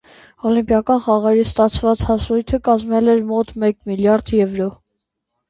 [0.51, 4.73] Օլիմպիական խաղերից ստացված հասույթը կազմել էր մոտ մեկ միլիարդ եվրո։